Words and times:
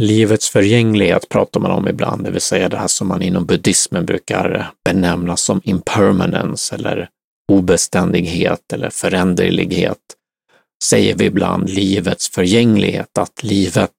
Livets 0.00 0.50
förgänglighet 0.50 1.28
pratar 1.28 1.60
man 1.60 1.70
om 1.70 1.88
ibland, 1.88 2.24
det 2.24 2.30
vill 2.30 2.40
säga 2.40 2.68
det 2.68 2.76
här 2.76 2.88
som 2.88 3.08
man 3.08 3.22
inom 3.22 3.46
buddhismen 3.46 4.06
brukar 4.06 4.70
benämna 4.84 5.36
som 5.36 5.60
impermanence 5.64 6.74
eller 6.74 7.08
obeständighet 7.52 8.72
eller 8.72 8.90
föränderlighet. 8.90 9.98
Säger 10.84 11.14
vi 11.14 11.24
ibland 11.24 11.70
livets 11.70 12.30
förgänglighet, 12.30 13.18
att 13.18 13.42
livet 13.42 13.92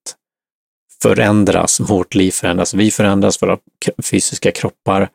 förändras, 1.02 1.80
vårt 1.80 2.16
liv 2.16 2.32
förändras, 2.32 2.74
vi 2.74 2.92
förändras, 2.92 3.42
våra 3.42 3.58
fysiska 4.04 4.52
kroppar, 4.52 5.10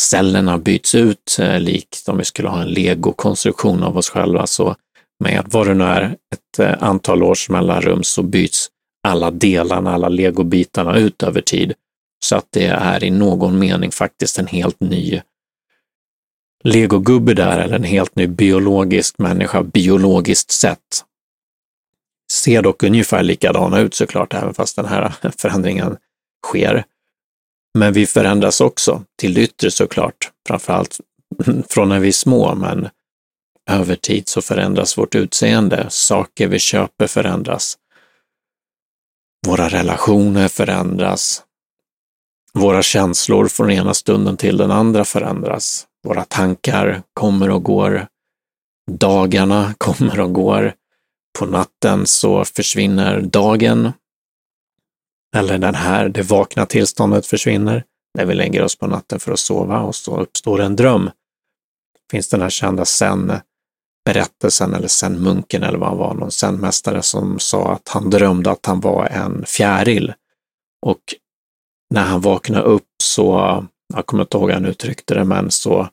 cellerna 0.00 0.58
byts 0.58 0.94
ut, 0.94 1.36
eh, 1.40 1.60
likt 1.60 2.08
om 2.08 2.18
vi 2.18 2.24
skulle 2.24 2.48
ha 2.48 2.62
en 2.62 2.68
legokonstruktion 2.68 3.82
av 3.82 3.96
oss 3.96 4.10
själva, 4.10 4.46
så 4.46 4.76
med 5.24 5.46
vad 5.50 5.66
det 5.66 5.74
nu 5.74 5.84
är, 5.84 6.16
ett 6.32 6.58
eh, 6.58 6.82
antal 6.82 7.22
års 7.22 7.50
mellanrum 7.50 8.02
så 8.02 8.22
byts 8.22 8.68
alla 9.02 9.30
delarna, 9.30 9.94
alla 9.94 10.08
legobitarna 10.08 10.98
ut 10.98 11.22
över 11.22 11.40
tid. 11.40 11.74
Så 12.24 12.36
att 12.36 12.46
det 12.50 12.66
är 12.66 13.04
i 13.04 13.10
någon 13.10 13.58
mening 13.58 13.90
faktiskt 13.90 14.38
en 14.38 14.46
helt 14.46 14.80
ny 14.80 15.20
legogubbe 16.64 17.34
där, 17.34 17.58
eller 17.58 17.76
en 17.76 17.84
helt 17.84 18.16
ny 18.16 18.26
biologisk 18.26 19.18
människa, 19.18 19.62
biologiskt 19.62 20.50
sett. 20.50 21.04
Ser 22.32 22.62
dock 22.62 22.82
ungefär 22.82 23.22
likadana 23.22 23.80
ut 23.80 23.94
såklart, 23.94 24.34
även 24.34 24.54
fast 24.54 24.76
den 24.76 24.86
här 24.86 25.14
förändringen 25.38 25.96
sker. 26.46 26.84
Men 27.78 27.92
vi 27.92 28.06
förändras 28.06 28.60
också 28.60 29.04
till 29.18 29.34
det 29.34 29.40
yttre 29.40 29.70
såklart, 29.70 30.30
framförallt 30.48 31.00
från 31.68 31.88
när 31.88 31.98
vi 31.98 32.08
är 32.08 32.12
små, 32.12 32.54
men 32.54 32.88
över 33.70 33.96
tid 33.96 34.28
så 34.28 34.42
förändras 34.42 34.98
vårt 34.98 35.14
utseende, 35.14 35.86
saker 35.88 36.48
vi 36.48 36.58
köper 36.58 37.06
förändras. 37.06 37.78
Våra 39.46 39.68
relationer 39.68 40.48
förändras. 40.48 41.42
Våra 42.54 42.82
känslor 42.82 43.48
från 43.48 43.70
ena 43.70 43.94
stunden 43.94 44.36
till 44.36 44.56
den 44.56 44.70
andra 44.70 45.04
förändras. 45.04 45.86
Våra 46.06 46.24
tankar 46.24 47.02
kommer 47.14 47.50
och 47.50 47.62
går. 47.62 48.06
Dagarna 48.90 49.74
kommer 49.78 50.20
och 50.20 50.32
går. 50.32 50.74
På 51.38 51.46
natten 51.46 52.06
så 52.06 52.44
försvinner 52.44 53.20
dagen. 53.20 53.92
Eller 55.36 55.58
den 55.58 55.74
här, 55.74 56.08
det 56.08 56.22
vakna 56.22 56.66
tillståndet 56.66 57.26
försvinner 57.26 57.84
när 58.18 58.24
vi 58.24 58.34
lägger 58.34 58.62
oss 58.62 58.76
på 58.76 58.86
natten 58.86 59.20
för 59.20 59.32
att 59.32 59.38
sova 59.38 59.80
och 59.80 59.94
så 59.94 60.20
uppstår 60.20 60.60
en 60.60 60.76
dröm. 60.76 61.10
Finns 62.10 62.28
den 62.28 62.42
här 62.42 62.50
kända 62.50 62.84
sen 62.84 63.32
berättelsen 64.04 64.74
eller 64.74 64.88
sen-munken 64.88 65.62
eller 65.62 65.78
vad 65.78 65.88
han 65.88 65.98
var, 65.98 66.14
någon 66.14 66.30
zenmästare 66.30 67.02
som 67.02 67.38
sa 67.38 67.72
att 67.72 67.88
han 67.88 68.10
drömde 68.10 68.50
att 68.50 68.66
han 68.66 68.80
var 68.80 69.06
en 69.06 69.44
fjäril. 69.46 70.14
Och 70.86 71.00
när 71.94 72.02
han 72.02 72.20
vaknade 72.20 72.64
upp 72.64 72.88
så, 73.02 73.64
jag 73.94 74.06
kommer 74.06 74.22
inte 74.22 74.36
ihåg 74.36 74.48
hur 74.48 74.54
han 74.54 74.66
uttryckte 74.66 75.14
det, 75.14 75.24
men 75.24 75.50
så 75.50 75.88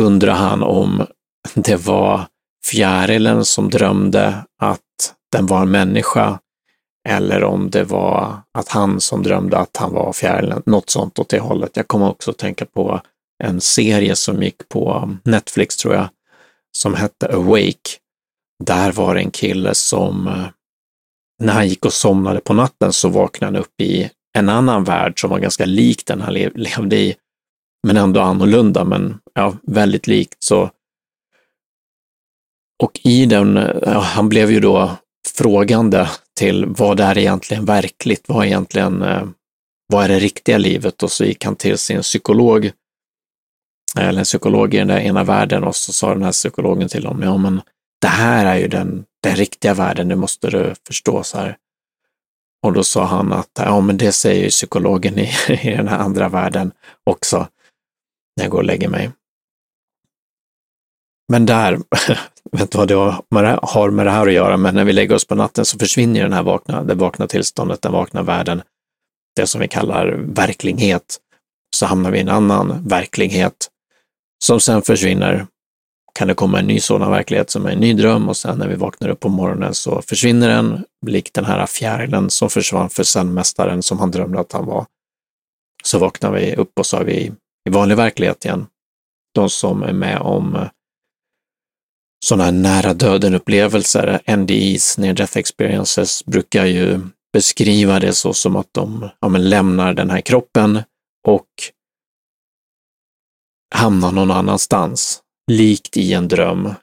undrade 0.00 0.38
han 0.38 0.62
om 0.62 1.06
det 1.54 1.76
var 1.76 2.26
fjärilen 2.66 3.44
som 3.44 3.70
drömde 3.70 4.44
att 4.62 4.80
den 5.32 5.46
var 5.46 5.62
en 5.62 5.70
människa 5.70 6.38
eller 7.08 7.44
om 7.44 7.70
det 7.70 7.84
var 7.84 8.42
att 8.58 8.68
han 8.68 9.00
som 9.00 9.22
drömde 9.22 9.58
att 9.58 9.76
han 9.76 9.92
var 9.92 10.12
fjärilen, 10.12 10.62
något 10.66 10.90
sånt 10.90 11.18
åt 11.18 11.28
det 11.28 11.38
hållet. 11.38 11.76
Jag 11.76 11.88
kommer 11.88 12.08
också 12.08 12.30
att 12.30 12.38
tänka 12.38 12.66
på 12.66 13.00
en 13.44 13.60
serie 13.60 14.16
som 14.16 14.42
gick 14.42 14.68
på 14.68 15.10
Netflix, 15.24 15.76
tror 15.76 15.94
jag, 15.94 16.08
som 16.76 16.94
hette 16.94 17.34
Awake. 17.34 17.90
Där 18.64 18.92
var 18.92 19.14
det 19.14 19.20
en 19.20 19.30
kille 19.30 19.74
som, 19.74 20.26
eh, 20.28 20.46
när 21.42 21.52
han 21.52 21.68
gick 21.68 21.84
och 21.84 21.92
somnade 21.92 22.40
på 22.40 22.54
natten 22.54 22.92
så 22.92 23.08
vaknade 23.08 23.52
han 23.52 23.62
upp 23.62 23.80
i 23.80 24.10
en 24.38 24.48
annan 24.48 24.84
värld 24.84 25.20
som 25.20 25.30
var 25.30 25.38
ganska 25.38 25.64
lik 25.64 26.06
den 26.06 26.20
han 26.20 26.34
levde 26.34 26.96
i, 26.96 27.16
men 27.86 27.96
ändå 27.96 28.20
annorlunda, 28.20 28.84
men 28.84 29.18
ja, 29.34 29.56
väldigt 29.62 30.06
likt. 30.06 30.36
Så. 30.38 30.70
Och 32.82 33.00
i 33.04 33.26
den, 33.26 33.56
ja, 33.82 33.98
han 33.98 34.28
blev 34.28 34.50
ju 34.50 34.60
då 34.60 34.96
frågande 35.36 36.08
till 36.36 36.66
vad 36.66 37.00
är 37.00 37.18
egentligen 37.18 37.64
verkligt? 37.64 38.24
Vad 38.28 38.42
är 38.42 38.46
egentligen, 38.46 39.02
eh, 39.02 39.28
vad 39.92 40.04
är 40.04 40.08
det 40.08 40.18
riktiga 40.18 40.58
livet? 40.58 41.02
Och 41.02 41.12
så 41.12 41.24
gick 41.24 41.44
han 41.44 41.56
till 41.56 41.78
sin 41.78 42.02
psykolog 42.02 42.72
eller 43.98 44.18
en 44.18 44.24
psykolog 44.24 44.74
i 44.74 44.78
den 44.78 44.88
där 44.88 44.98
ena 44.98 45.24
världen 45.24 45.64
och 45.64 45.76
så 45.76 45.92
sa 45.92 46.14
den 46.14 46.22
här 46.22 46.32
psykologen 46.32 46.88
till 46.88 47.06
honom, 47.06 47.22
ja 47.22 47.36
men 47.36 47.60
det 48.00 48.08
här 48.08 48.46
är 48.46 48.56
ju 48.56 48.68
den, 48.68 49.04
den 49.22 49.36
riktiga 49.36 49.74
världen, 49.74 50.08
det 50.08 50.16
måste 50.16 50.50
du 50.50 50.74
förstå. 50.86 51.22
Så 51.22 51.38
här. 51.38 51.56
Och 52.62 52.72
då 52.72 52.84
sa 52.84 53.04
han 53.04 53.32
att, 53.32 53.50
ja 53.54 53.80
men 53.80 53.96
det 53.96 54.12
säger 54.12 54.44
ju 54.44 54.48
psykologen 54.48 55.18
i, 55.18 55.30
i 55.62 55.70
den 55.70 55.88
här 55.88 55.98
andra 55.98 56.28
världen 56.28 56.72
också, 57.04 57.48
när 58.36 58.44
jag 58.44 58.50
går 58.50 58.58
och 58.58 58.64
lägger 58.64 58.88
mig. 58.88 59.10
Men 61.28 61.46
där, 61.46 61.78
vet 62.52 62.60
inte 62.60 62.78
vad 62.78 62.88
det 62.88 62.94
har 62.94 63.90
med 63.90 64.06
det 64.06 64.10
här 64.10 64.26
att 64.26 64.32
göra, 64.32 64.56
men 64.56 64.74
när 64.74 64.84
vi 64.84 64.92
lägger 64.92 65.14
oss 65.14 65.24
på 65.24 65.34
natten 65.34 65.64
så 65.64 65.78
försvinner 65.78 66.22
den 66.22 66.32
här 66.32 66.42
vakna, 66.42 66.82
det 66.82 66.94
vakna 66.94 67.26
tillståndet, 67.26 67.82
den 67.82 67.92
vakna 67.92 68.22
världen, 68.22 68.62
det 69.36 69.46
som 69.46 69.60
vi 69.60 69.68
kallar 69.68 70.06
verklighet. 70.18 71.18
Så 71.76 71.86
hamnar 71.86 72.10
vi 72.10 72.18
i 72.18 72.20
en 72.20 72.28
annan 72.28 72.88
verklighet 72.88 73.69
som 74.44 74.60
sen 74.60 74.82
försvinner. 74.82 75.46
Kan 76.14 76.28
det 76.28 76.34
komma 76.34 76.58
en 76.58 76.66
ny 76.66 76.80
sådan 76.80 77.10
verklighet 77.10 77.50
som 77.50 77.66
är 77.66 77.70
en 77.70 77.78
ny 77.78 77.94
dröm 77.94 78.28
och 78.28 78.36
sen 78.36 78.58
när 78.58 78.68
vi 78.68 78.74
vaknar 78.74 79.08
upp 79.08 79.20
på 79.20 79.28
morgonen 79.28 79.74
så 79.74 80.02
försvinner 80.02 80.48
den, 80.48 80.84
likt 81.06 81.34
den 81.34 81.44
här 81.44 81.66
fjärilen 81.66 82.30
som 82.30 82.50
försvann 82.50 82.90
för 82.90 83.02
sändmästaren 83.02 83.82
som 83.82 83.98
han 83.98 84.10
drömde 84.10 84.40
att 84.40 84.52
han 84.52 84.66
var. 84.66 84.86
Så 85.82 85.98
vaknar 85.98 86.32
vi 86.32 86.54
upp 86.56 86.78
och 86.78 86.86
så 86.86 86.96
är 86.96 87.04
vi 87.04 87.32
i 87.68 87.70
vanlig 87.70 87.96
verklighet 87.96 88.44
igen. 88.44 88.66
De 89.34 89.50
som 89.50 89.82
är 89.82 89.92
med 89.92 90.20
om 90.20 90.56
eh, 90.56 90.68
sådana 92.24 92.44
här 92.44 92.52
nära 92.52 92.94
döden-upplevelser, 92.94 94.36
NDEs, 94.36 94.98
near 94.98 95.14
death 95.14 95.38
experiences, 95.38 96.24
brukar 96.24 96.64
ju 96.64 97.00
beskriva 97.32 98.00
det 98.00 98.12
så 98.12 98.32
som 98.32 98.56
att 98.56 98.68
de 98.72 99.08
ja, 99.20 99.28
lämnar 99.28 99.94
den 99.94 100.10
här 100.10 100.20
kroppen 100.20 100.82
och 101.26 101.46
hamnar 103.74 104.12
någon 104.12 104.30
annanstans, 104.30 105.22
likt 105.50 105.96
i 105.96 106.12
en 106.12 106.28
dröm. 106.28 106.74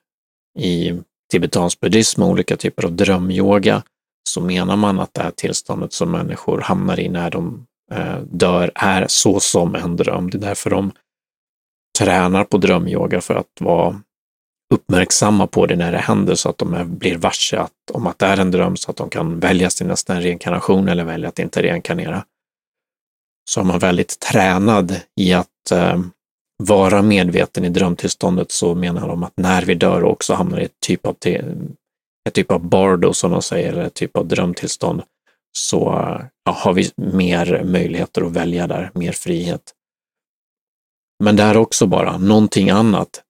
I 0.59 0.93
tibetansk 1.31 1.79
buddhism 1.79 2.23
och 2.23 2.29
olika 2.29 2.57
typer 2.57 2.85
av 2.85 2.91
drömyoga 2.91 3.83
så 4.29 4.41
menar 4.41 4.75
man 4.75 4.99
att 4.99 5.13
det 5.13 5.21
här 5.21 5.31
tillståndet 5.31 5.93
som 5.93 6.11
människor 6.11 6.61
hamnar 6.61 6.99
i 6.99 7.09
när 7.09 7.29
de 7.29 7.65
eh, 7.91 8.19
dör 8.19 8.71
är 8.75 9.05
så 9.09 9.39
som 9.39 9.75
en 9.75 9.95
dröm. 9.95 10.29
Det 10.29 10.37
är 10.37 10.39
därför 10.39 10.69
de 10.69 10.91
tränar 11.99 12.43
på 12.43 12.57
drömyoga 12.57 13.21
för 13.21 13.35
att 13.35 13.61
vara 13.61 14.01
uppmärksamma 14.73 15.47
på 15.47 15.65
det 15.65 15.75
när 15.75 15.91
det 15.91 15.97
händer 15.97 16.35
så 16.35 16.49
att 16.49 16.57
de 16.57 16.73
är, 16.73 16.83
blir 16.83 17.17
varse 17.17 17.59
att, 17.59 17.91
om 17.93 18.07
att 18.07 18.19
det 18.19 18.25
är 18.25 18.37
en 18.37 18.51
dröm 18.51 18.77
så 18.77 18.91
att 18.91 18.97
de 18.97 19.09
kan 19.09 19.39
välja 19.39 19.69
sin 19.69 19.87
nästa 19.87 20.19
reinkarnation 20.19 20.87
eller 20.87 21.03
välja 21.03 21.29
att 21.29 21.39
inte 21.39 21.63
reinkarnera. 21.63 22.25
Så 23.49 23.59
är 23.59 23.63
man 23.63 23.79
väldigt 23.79 24.19
tränad 24.19 25.01
i 25.15 25.33
att 25.33 25.71
eh, 25.71 25.99
vara 26.57 27.01
medveten 27.01 27.65
i 27.65 27.69
drömtillståndet 27.69 28.51
så 28.51 28.75
menar 28.75 29.07
de 29.07 29.23
att 29.23 29.33
när 29.37 29.65
vi 29.65 29.73
dör 29.73 30.03
också 30.03 30.33
hamnar 30.33 30.59
i 30.59 30.65
ett 30.65 30.79
typ 30.79 31.05
av, 31.05 31.15
ett 32.27 32.33
typ 32.33 32.51
av 32.51 32.69
bardo 32.69 33.13
som 33.13 33.31
de 33.31 33.41
säger, 33.41 33.73
eller 33.73 33.83
ett 33.83 33.93
typ 33.93 34.17
av 34.17 34.27
drömtillstånd, 34.27 35.01
så 35.57 35.77
ja, 36.43 36.51
har 36.51 36.73
vi 36.73 36.91
mer 36.95 37.63
möjligheter 37.65 38.21
att 38.21 38.31
välja 38.31 38.67
där, 38.67 38.91
mer 38.93 39.11
frihet. 39.11 39.73
Men 41.23 41.35
det 41.35 41.43
är 41.43 41.57
också 41.57 41.87
bara 41.87 42.17
någonting 42.17 42.69
annat. 42.69 43.23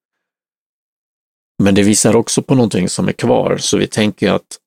Men 1.64 1.76
det 1.76 1.84
visar 1.84 2.16
också 2.16 2.42
på 2.42 2.56
någonting 2.56 2.90
som 2.90 3.08
är 3.08 3.12
kvar, 3.12 3.58
så 3.58 3.78
vi 3.78 3.88
tänker 3.88 4.32
att 4.32 4.60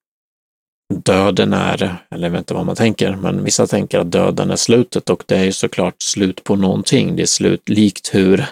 döden 0.91 1.53
är, 1.53 2.07
eller 2.11 2.27
jag 2.27 2.31
vet 2.31 2.39
inte 2.39 2.55
vad 2.55 2.67
man 2.67 2.77
tänker, 2.77 3.17
men 3.17 3.45
vissa 3.45 3.67
tänker 3.67 3.99
att 3.99 4.13
döden 4.13 4.51
är 4.51 4.57
slutet 4.57 5.11
och 5.11 5.25
det 5.27 5.37
är 5.37 5.45
ju 5.45 5.53
såklart 5.53 6.03
slut 6.03 6.45
på 6.45 6.57
någonting. 6.57 7.17
Det 7.17 7.23
är 7.23 7.27
slut 7.27 7.69
likt 7.69 8.15
hur 8.15 8.47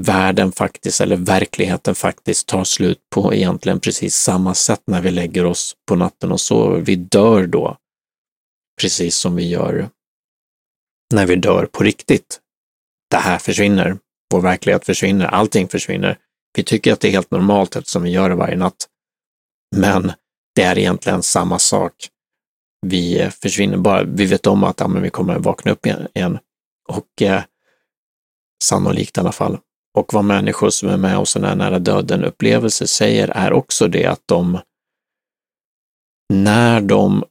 världen 0.00 0.52
faktiskt, 0.52 1.00
eller 1.00 1.16
verkligheten 1.16 1.94
faktiskt 1.94 2.48
tar 2.48 2.64
slut 2.64 2.98
på 3.14 3.34
egentligen 3.34 3.80
precis 3.80 4.14
samma 4.14 4.54
sätt 4.54 4.82
när 4.86 5.00
vi 5.00 5.10
lägger 5.10 5.46
oss 5.46 5.76
på 5.88 5.96
natten 5.96 6.32
och 6.32 6.40
sover. 6.40 6.80
vi 6.80 6.96
dör 6.96 7.46
då. 7.46 7.76
Precis 8.80 9.16
som 9.16 9.36
vi 9.36 9.48
gör 9.48 9.88
när 11.14 11.26
vi 11.26 11.36
dör 11.36 11.66
på 11.66 11.82
riktigt. 11.82 12.40
Det 13.10 13.16
här 13.16 13.38
försvinner, 13.38 13.98
vår 14.30 14.40
verklighet 14.40 14.86
försvinner, 14.86 15.26
allting 15.26 15.68
försvinner. 15.68 16.18
Vi 16.56 16.62
tycker 16.62 16.92
att 16.92 17.00
det 17.00 17.08
är 17.08 17.12
helt 17.12 17.30
normalt 17.30 17.76
eftersom 17.76 18.02
vi 18.02 18.10
gör 18.10 18.28
det 18.28 18.34
varje 18.34 18.56
natt. 18.56 18.88
Men 19.76 20.12
det 20.54 20.62
är 20.62 20.78
egentligen 20.78 21.22
samma 21.22 21.58
sak. 21.58 21.92
Vi 22.86 23.20
eh, 23.20 23.30
försvinner 23.30 23.76
bara, 23.76 24.02
vi 24.02 24.26
vet 24.26 24.46
om 24.46 24.64
att 24.64 24.80
ja, 24.80 24.88
men 24.88 25.02
vi 25.02 25.10
kommer 25.10 25.38
vakna 25.38 25.72
upp 25.72 25.86
igen. 25.86 26.38
Och 26.88 27.22
eh, 27.22 27.42
sannolikt 28.64 29.16
i 29.16 29.20
alla 29.20 29.32
fall. 29.32 29.58
Och 29.98 30.14
vad 30.14 30.24
människor 30.24 30.70
som 30.70 30.88
är 30.88 30.96
med 30.96 31.18
om 31.18 31.26
sådana 31.26 31.48
här 31.48 31.56
nära 31.56 31.78
döden-upplevelser 31.78 32.86
säger 32.86 33.28
är 33.28 33.52
också 33.52 33.88
det 33.88 34.06
att 34.06 34.22
de, 34.26 34.58
när 36.32 36.80
de 36.80 37.24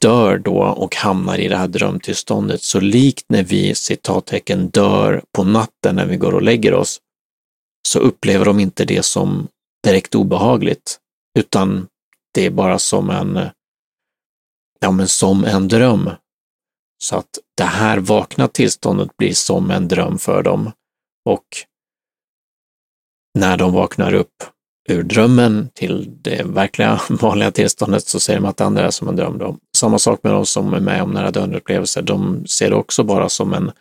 dör 0.00 0.38
då 0.38 0.58
och 0.58 0.96
hamnar 0.96 1.38
i 1.38 1.48
det 1.48 1.56
här 1.56 1.68
drömtillståndet, 1.68 2.62
så 2.62 2.80
likt 2.80 3.24
när 3.28 3.42
vi 3.42 3.74
citattecken 3.74 4.68
dör 4.68 5.22
på 5.32 5.44
natten 5.44 5.96
när 5.96 6.06
vi 6.06 6.16
går 6.16 6.34
och 6.34 6.42
lägger 6.42 6.74
oss, 6.74 7.00
så 7.88 7.98
upplever 7.98 8.44
de 8.44 8.60
inte 8.60 8.84
det 8.84 9.04
som 9.04 9.48
direkt 9.84 10.14
obehagligt, 10.14 10.98
utan 11.38 11.86
det 12.34 12.46
är 12.46 12.50
bara 12.50 12.78
som 12.78 13.10
en, 13.10 13.40
ja 14.80 14.90
men 14.90 15.08
som 15.08 15.44
en 15.44 15.68
dröm. 15.68 16.10
Så 16.98 17.16
att 17.16 17.38
det 17.56 17.64
här 17.64 17.98
vakna 17.98 18.48
tillståndet 18.48 19.16
blir 19.16 19.34
som 19.34 19.70
en 19.70 19.88
dröm 19.88 20.18
för 20.18 20.42
dem. 20.42 20.72
Och 21.24 21.46
när 23.38 23.56
de 23.56 23.72
vaknar 23.72 24.14
upp 24.14 24.44
ur 24.88 25.02
drömmen 25.02 25.68
till 25.74 26.10
det 26.22 26.42
verkliga 26.44 27.00
vanliga 27.08 27.50
tillståndet 27.50 28.06
så 28.06 28.20
ser 28.20 28.34
de 28.34 28.44
att 28.44 28.56
det 28.56 28.64
andra 28.64 28.86
är 28.86 28.90
som 28.90 29.08
en 29.08 29.16
dröm. 29.16 29.38
Då. 29.38 29.56
Samma 29.76 29.98
sak 29.98 30.20
med 30.22 30.32
de 30.32 30.46
som 30.46 30.74
är 30.74 30.80
med 30.80 31.02
om 31.02 31.10
nära 31.10 31.30
döden-upplevelser. 31.30 32.02
De 32.02 32.46
ser 32.46 32.70
det 32.70 32.76
också 32.76 33.04
bara 33.04 33.28
som 33.28 33.54
en 33.54 33.72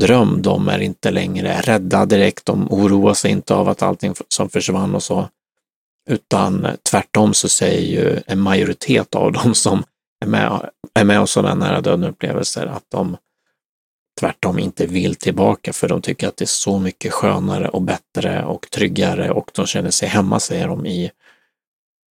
dröm. 0.00 0.42
De 0.42 0.68
är 0.68 0.78
inte 0.78 1.10
längre 1.10 1.60
rädda 1.60 2.06
direkt. 2.06 2.46
De 2.46 2.72
oroar 2.72 3.14
sig 3.14 3.30
inte 3.30 3.54
av 3.54 3.68
att 3.68 3.82
allting 3.82 4.14
som 4.28 4.48
försvann 4.48 4.94
och 4.94 5.02
så. 5.02 5.28
Utan 6.10 6.64
eh, 6.64 6.74
tvärtom 6.90 7.34
så 7.34 7.48
säger 7.48 8.02
ju 8.02 8.22
en 8.26 8.40
majoritet 8.40 9.14
av 9.14 9.32
dem 9.32 9.54
som 9.54 9.84
är 10.24 10.26
med, 10.26 10.70
är 10.94 11.04
med 11.04 11.20
om 11.20 11.26
sådana 11.26 11.54
nära 11.54 11.80
döden-upplevelser 11.80 12.66
att 12.66 12.84
de 12.88 13.16
tvärtom 14.20 14.58
inte 14.58 14.86
vill 14.86 15.14
tillbaka 15.14 15.72
för 15.72 15.88
de 15.88 16.02
tycker 16.02 16.28
att 16.28 16.36
det 16.36 16.44
är 16.44 16.46
så 16.46 16.78
mycket 16.78 17.12
skönare 17.12 17.68
och 17.68 17.82
bättre 17.82 18.44
och 18.44 18.70
tryggare 18.70 19.30
och 19.30 19.50
de 19.54 19.66
känner 19.66 19.90
sig 19.90 20.08
hemma, 20.08 20.40
säger 20.40 20.68
de, 20.68 20.86
i 20.86 21.10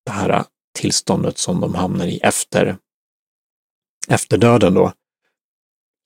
det 0.05 0.11
här 0.11 0.43
tillståndet 0.79 1.37
som 1.37 1.61
de 1.61 1.75
hamnar 1.75 2.05
i 2.05 2.17
efter, 2.17 2.77
efter 4.09 4.37
döden 4.37 4.73
då. 4.73 4.93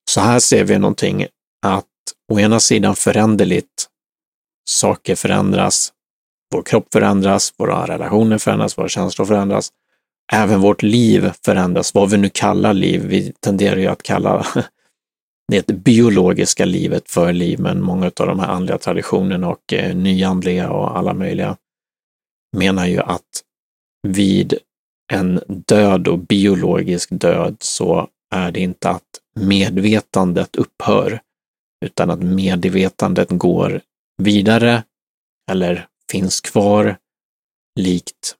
Så 0.10 0.22
här 0.22 0.40
ser 0.40 0.64
vi 0.64 0.78
någonting 0.78 1.28
att 1.62 1.86
å 2.32 2.40
ena 2.40 2.60
sidan 2.60 2.96
föränderligt, 2.96 3.88
saker 4.70 5.16
förändras, 5.16 5.94
vår 6.54 6.64
kropp 6.64 6.88
förändras, 6.94 7.54
våra 7.58 7.88
relationer 7.88 8.38
förändras, 8.38 8.78
våra 8.78 8.90
känslor 8.90 9.26
förändras, 9.26 9.70
även 10.34 10.62
vårt 10.62 10.84
liv 10.84 11.32
förändras, 11.46 11.94
vad 11.94 12.10
vi 12.10 12.18
nu 12.18 12.30
kallar 12.34 12.74
liv. 12.74 13.02
Vi 13.06 13.34
tenderar 13.40 13.78
ju 13.78 13.88
att 13.88 14.04
kalla 14.04 14.46
det 15.52 15.68
biologiska 15.68 16.66
livet 16.66 17.10
för 17.10 17.34
liv, 17.34 17.60
men 17.60 17.82
många 17.82 18.06
av 18.06 18.28
de 18.28 18.40
här 18.40 18.48
andliga 18.48 18.78
traditionerna 18.78 19.50
och 19.50 19.74
eh, 19.74 19.96
nyandliga 19.96 20.70
och 20.70 20.98
alla 20.98 21.14
möjliga 21.14 21.58
menar 22.58 22.86
ju 22.86 23.00
att 23.00 23.44
vid 24.08 24.54
en 25.14 25.42
död 25.48 26.08
och 26.08 26.20
biologisk 26.20 27.10
död 27.12 27.58
så 27.60 28.08
är 28.36 28.52
det 28.52 28.60
inte 28.60 28.90
att 28.90 29.04
medvetandet 29.40 30.56
upphör, 30.56 31.20
utan 31.86 32.10
att 32.10 32.24
medvetandet 32.24 33.30
går 33.30 33.82
vidare 34.18 34.84
eller 35.52 35.88
finns 36.12 36.42
kvar 36.42 36.98
likt 37.76 38.36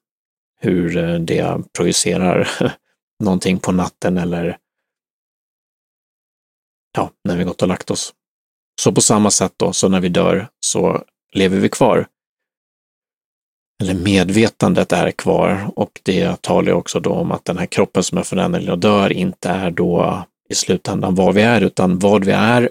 hur 0.60 0.98
eh, 0.98 1.20
det 1.20 1.74
projicerar 1.74 2.50
någonting 3.24 3.60
på 3.60 3.72
natten 3.72 4.18
eller 4.18 4.58
ja, 6.98 7.12
när 7.24 7.38
vi 7.38 7.44
gått 7.44 7.62
och 7.62 7.68
lagt 7.68 7.92
oss. 7.92 8.14
Så 8.82 8.92
på 8.92 9.02
samma 9.02 9.32
sätt 9.32 9.54
då, 9.58 9.74
så 9.74 9.90
när 9.90 10.00
vi 10.00 10.10
dör 10.10 10.50
så 10.60 11.04
lever 11.34 11.60
vi 11.60 11.70
kvar. 11.70 12.08
Eller 13.82 13.94
medvetandet 13.94 14.92
är 14.92 15.12
kvar 15.12 15.72
och 15.76 16.02
det 16.04 16.42
talar 16.42 16.68
ju 16.68 16.74
också 16.74 17.00
då 17.00 17.14
om 17.14 17.32
att 17.32 17.46
den 17.46 17.58
här 17.58 17.66
kroppen 17.66 18.04
som 18.04 18.18
är 18.18 18.24
föränderlig 18.24 18.72
och 18.72 18.80
dör 18.80 19.14
inte 19.14 19.50
är 19.50 19.72
då 19.72 20.24
i 20.50 20.56
slutändan 20.56 21.16
vad 21.16 21.36
vi 21.36 21.42
är, 21.42 21.62
utan 21.62 22.00
vad 22.00 22.26
vi 22.26 22.32
är, 22.32 22.70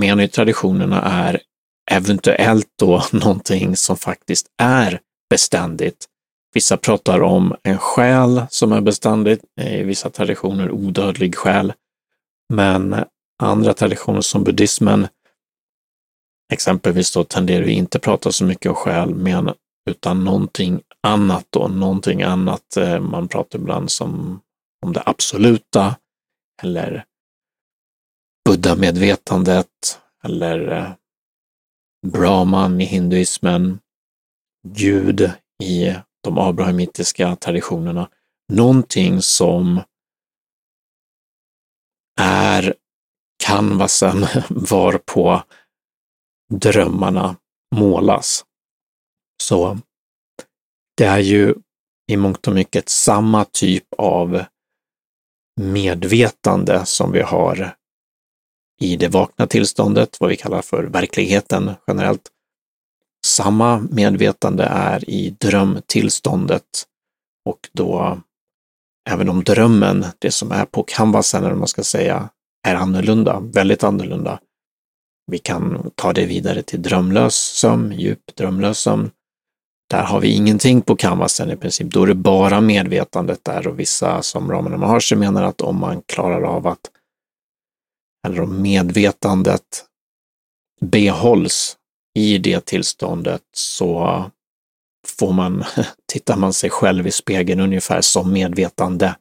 menar 0.00 0.22
ju 0.22 0.28
traditionerna, 0.28 1.02
är 1.02 1.40
eventuellt 1.90 2.68
då 2.78 3.02
någonting 3.12 3.76
som 3.76 3.96
faktiskt 3.96 4.46
är 4.62 5.00
beständigt. 5.30 6.06
Vissa 6.54 6.76
pratar 6.76 7.22
om 7.22 7.56
en 7.62 7.78
själ 7.78 8.42
som 8.50 8.72
är 8.72 8.80
beständigt, 8.80 9.44
i 9.60 9.82
vissa 9.82 10.10
traditioner 10.10 10.70
odödlig 10.70 11.34
själ. 11.36 11.72
Men 12.54 13.04
andra 13.42 13.74
traditioner 13.74 14.20
som 14.20 14.44
buddhismen 14.44 15.08
exempelvis 16.52 17.12
då 17.12 17.24
tenderar 17.24 17.64
vi 17.64 17.72
inte 17.72 17.98
prata 17.98 18.32
så 18.32 18.44
mycket 18.44 18.70
om 18.70 18.74
själ, 18.74 19.14
men 19.14 19.50
utan 19.90 20.24
någonting 20.24 20.80
annat 21.02 21.46
då, 21.50 21.68
någonting 21.68 22.22
annat. 22.22 22.76
Eh, 22.76 23.00
man 23.00 23.28
pratar 23.28 23.58
ibland 23.58 23.90
som 23.90 24.40
om 24.86 24.92
det 24.92 25.02
absoluta 25.06 25.96
eller 26.62 27.04
buddha-medvetandet 28.48 29.66
eller 30.24 30.72
eh, 30.72 30.90
brahman 32.06 32.80
i 32.80 32.84
hinduismen, 32.84 33.80
Gud 34.68 35.32
i 35.62 35.94
de 36.24 36.38
abrahamitiska 36.38 37.36
traditionerna. 37.36 38.10
Någonting 38.52 39.22
som 39.22 39.80
är 42.20 42.74
canvasen 43.44 44.26
varpå 44.48 45.42
drömmarna 46.54 47.36
målas. 47.74 48.44
Så 49.42 49.78
det 50.96 51.04
är 51.04 51.18
ju 51.18 51.54
i 52.10 52.16
mångt 52.16 52.46
och 52.46 52.54
mycket 52.54 52.88
samma 52.88 53.44
typ 53.44 53.94
av 53.98 54.44
medvetande 55.60 56.86
som 56.86 57.12
vi 57.12 57.20
har 57.20 57.77
i 58.80 58.96
det 58.96 59.08
vakna 59.08 59.46
tillståndet, 59.46 60.16
vad 60.20 60.30
vi 60.30 60.36
kallar 60.36 60.62
för 60.62 60.84
verkligheten 60.84 61.70
generellt. 61.86 62.28
Samma 63.26 63.78
medvetande 63.90 64.64
är 64.64 65.10
i 65.10 65.36
drömtillståndet 65.40 66.64
och 67.44 67.68
då 67.72 68.18
även 69.10 69.28
om 69.28 69.44
drömmen, 69.44 70.06
det 70.18 70.30
som 70.30 70.52
är 70.52 70.64
på 70.64 70.82
canvasen, 70.82 71.44
eller 71.44 71.54
man 71.54 71.68
ska 71.68 71.82
säga, 71.82 72.28
är 72.68 72.74
annorlunda, 72.74 73.40
väldigt 73.40 73.84
annorlunda. 73.84 74.40
Vi 75.26 75.38
kan 75.38 75.90
ta 75.94 76.12
det 76.12 76.26
vidare 76.26 76.62
till 76.62 76.82
drömlös 76.82 77.34
sömn, 77.34 77.92
djup 77.92 78.36
drömlös 78.36 78.78
sömn. 78.78 79.10
Där 79.90 80.02
har 80.02 80.20
vi 80.20 80.28
ingenting 80.28 80.82
på 80.82 80.96
canvasen 80.96 81.50
i 81.50 81.56
princip. 81.56 81.90
Då 81.90 82.02
är 82.02 82.06
det 82.06 82.14
bara 82.14 82.60
medvetandet 82.60 83.44
där 83.44 83.66
och 83.66 83.80
vissa 83.80 84.22
som 84.22 84.50
ramarna 84.50 84.86
har 84.86 85.00
sig 85.00 85.18
menar 85.18 85.42
att 85.42 85.60
om 85.60 85.76
man 85.76 86.02
klarar 86.06 86.42
av 86.42 86.66
att, 86.66 86.80
eller 88.26 88.40
om 88.40 88.62
medvetandet 88.62 89.86
behålls 90.80 91.76
i 92.14 92.38
det 92.38 92.64
tillståndet 92.64 93.42
så 93.52 94.24
får 95.06 95.32
man, 95.32 95.64
tittar 96.12 96.36
man 96.36 96.52
sig 96.52 96.70
själv 96.70 97.06
i 97.06 97.10
spegeln 97.10 97.60
ungefär 97.60 98.00
som 98.00 98.32
medvetande. 98.32 99.16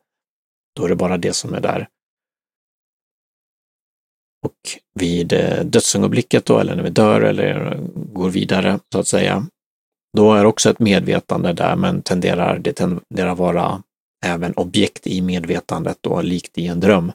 Då 0.76 0.86
är 0.86 0.90
det 0.90 0.96
bara 0.96 1.18
det 1.18 1.34
som 1.34 1.54
är 1.54 1.62
där. 1.62 1.88
Och 4.46 4.80
vid 5.00 5.34
eh, 5.34 5.64
dödsögonblicket 5.64 6.46
då, 6.46 6.60
eller 6.60 6.76
när 6.76 6.84
vi 6.84 6.90
dör 6.90 7.22
eller 7.22 7.80
går 7.94 8.30
vidare 8.30 8.80
så 8.92 9.00
att 9.00 9.08
säga, 9.08 9.48
då 10.18 10.34
är 10.34 10.46
också 10.46 10.70
ett 10.70 10.80
medvetande 10.80 11.54
där, 11.54 11.76
men 11.76 12.02
tenderar, 12.02 12.60
det 12.60 12.74
tenderar 12.74 13.36
vara 13.36 13.84
även 14.26 14.54
objekt 14.54 15.08
i 15.08 15.22
medvetandet 15.22 15.98
då, 16.02 16.22
likt 16.22 16.58
i 16.58 16.68
en 16.68 16.80
dröm. 16.80 17.12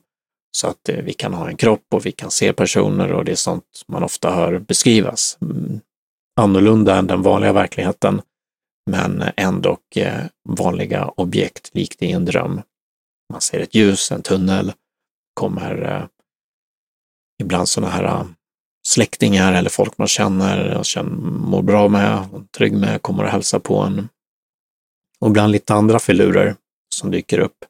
Så 0.56 0.68
att 0.68 0.88
eh, 0.88 0.96
vi 0.96 1.12
kan 1.12 1.34
ha 1.34 1.48
en 1.48 1.56
kropp 1.56 1.86
och 1.90 2.06
vi 2.06 2.12
kan 2.12 2.30
se 2.30 2.52
personer 2.52 3.12
och 3.12 3.24
det 3.24 3.32
är 3.32 3.36
sånt 3.36 3.64
man 3.88 4.02
ofta 4.02 4.30
hör 4.30 4.58
beskrivas. 4.58 5.38
Mm, 5.40 5.80
annorlunda 6.40 6.96
än 6.96 7.06
den 7.06 7.22
vanliga 7.22 7.52
verkligheten, 7.52 8.22
men 8.90 9.24
ändå 9.36 9.78
eh, 9.96 10.24
vanliga 10.48 11.08
objekt 11.08 11.70
likt 11.74 12.02
i 12.02 12.12
en 12.12 12.24
dröm. 12.24 12.62
Man 13.32 13.40
ser 13.40 13.60
ett 13.60 13.74
ljus, 13.74 14.12
en 14.12 14.22
tunnel, 14.22 14.72
kommer 15.34 15.82
eh, 15.82 16.06
ibland 17.42 17.68
sådana 17.68 17.92
här 17.92 18.26
släktingar 18.88 19.52
eller 19.52 19.70
folk 19.70 19.98
man 19.98 20.08
känner 20.08 20.76
och 20.78 20.84
känner, 20.84 21.10
mår 21.20 21.62
bra 21.62 21.88
med, 21.88 22.26
trygg 22.56 22.72
med, 22.72 23.02
kommer 23.02 23.24
och 23.24 23.30
hälsar 23.30 23.58
på 23.58 23.78
en. 23.78 24.08
Och 25.20 25.28
ibland 25.28 25.52
lite 25.52 25.74
andra 25.74 25.98
filurer 25.98 26.56
som 26.94 27.10
dyker 27.10 27.38
upp. 27.38 27.64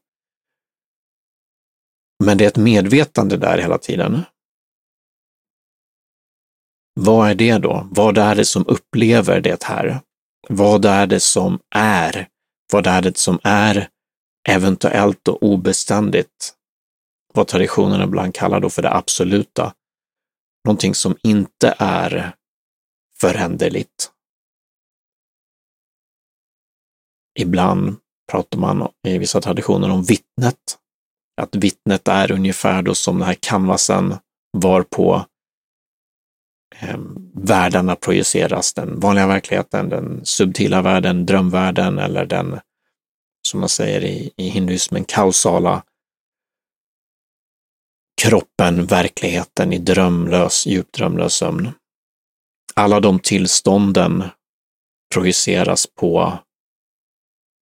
Men 2.24 2.38
det 2.38 2.44
är 2.44 2.48
ett 2.48 2.56
medvetande 2.56 3.36
där 3.36 3.58
hela 3.58 3.78
tiden. 3.78 4.22
Vad 7.00 7.30
är 7.30 7.34
det 7.34 7.58
då? 7.58 7.88
Vad 7.90 8.18
är 8.18 8.34
det 8.34 8.44
som 8.44 8.64
upplever 8.66 9.40
det 9.40 9.62
här? 9.62 10.00
Vad 10.48 10.84
är 10.84 11.06
det 11.06 11.20
som 11.20 11.58
är? 11.74 12.28
Vad 12.72 12.86
är 12.86 13.02
det 13.02 13.16
som 13.16 13.38
är 13.42 13.88
eventuellt 14.48 15.28
och 15.28 15.42
obeständigt? 15.42 16.54
vad 17.32 17.48
traditionen 17.48 18.00
ibland 18.00 18.34
kallar 18.34 18.60
då 18.60 18.70
för 18.70 18.82
det 18.82 18.94
absoluta. 18.94 19.74
Någonting 20.64 20.94
som 20.94 21.16
inte 21.22 21.74
är 21.78 22.34
föränderligt. 23.20 24.10
Ibland 27.38 27.96
pratar 28.30 28.58
man 28.58 28.88
i 29.08 29.18
vissa 29.18 29.40
traditioner 29.40 29.90
om 29.90 30.02
vittnet, 30.02 30.78
att 31.40 31.54
vittnet 31.56 32.08
är 32.08 32.32
ungefär 32.32 32.82
då 32.82 32.94
som 32.94 33.18
den 33.18 33.26
här 33.26 33.36
canvasen 33.40 34.14
varpå 34.56 35.26
eh, 36.80 36.98
världarna 37.34 37.96
projiceras, 37.96 38.74
den 38.74 39.00
vanliga 39.00 39.26
verkligheten, 39.26 39.88
den 39.88 40.20
subtila 40.24 40.82
världen, 40.82 41.26
drömvärlden 41.26 41.98
eller 41.98 42.26
den, 42.26 42.60
som 43.48 43.60
man 43.60 43.68
säger 43.68 44.04
i, 44.04 44.30
i 44.36 44.48
hinduismen, 44.48 45.04
kausala 45.04 45.82
kroppen, 48.22 48.86
verkligheten 48.86 49.72
i 49.72 49.78
drömlös, 49.78 50.66
djupt 50.66 50.94
drömlös 50.94 51.34
sömn. 51.34 51.70
Alla 52.74 53.00
de 53.00 53.18
tillstånden 53.18 54.24
projiceras 55.14 55.86
på 55.86 56.38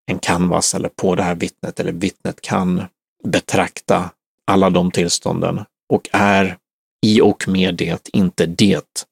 en 0.06 0.18
canvas 0.18 0.74
eller 0.74 0.88
på 0.88 1.14
det 1.14 1.22
här 1.22 1.34
vittnet, 1.34 1.80
eller 1.80 1.92
vittnet 1.92 2.40
kan 2.40 2.84
betrakta 3.24 4.10
alla 4.46 4.70
de 4.70 4.90
tillstånden 4.90 5.64
och 5.88 6.08
är 6.12 6.58
i 7.06 7.20
och 7.20 7.48
med 7.48 7.74
det 7.74 8.08
inte 8.08 8.46
det. 8.46 9.06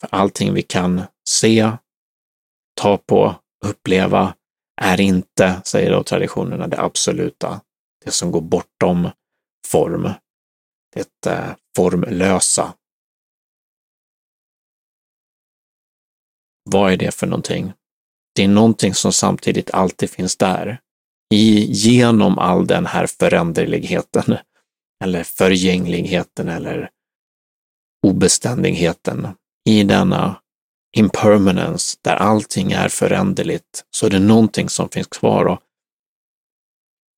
För 0.00 0.08
allting 0.10 0.54
vi 0.54 0.62
kan 0.62 1.02
se, 1.28 1.72
ta 2.80 2.96
på, 2.96 3.34
uppleva 3.64 4.34
är 4.80 5.00
inte, 5.00 5.62
säger 5.64 5.90
då 5.90 6.02
traditionerna, 6.02 6.66
det 6.66 6.80
absoluta, 6.80 7.60
det 8.04 8.10
som 8.10 8.30
går 8.30 8.40
bortom 8.40 9.08
form, 9.66 10.10
det 10.94 11.26
eh, 11.26 11.54
formlösa. 11.76 12.74
Vad 16.64 16.92
är 16.92 16.96
det 16.96 17.14
för 17.14 17.26
någonting? 17.26 17.72
Det 18.34 18.44
är 18.44 18.48
någonting 18.48 18.94
som 18.94 19.12
samtidigt 19.12 19.70
alltid 19.70 20.10
finns 20.10 20.36
där. 20.36 20.80
I, 21.34 21.72
genom 21.72 22.38
all 22.38 22.66
den 22.66 22.86
här 22.86 23.06
föränderligheten, 23.06 24.36
eller 25.04 25.24
förgängligheten, 25.24 26.48
eller 26.48 26.90
obeständigheten, 28.06 29.28
i 29.68 29.82
denna 29.82 30.40
impermanence, 30.96 31.98
där 32.02 32.16
allting 32.16 32.72
är 32.72 32.88
föränderligt, 32.88 33.84
så 33.90 34.06
är 34.06 34.10
det 34.10 34.18
någonting 34.18 34.68
som 34.68 34.88
finns 34.88 35.06
kvar. 35.06 35.44
Och 35.44 35.60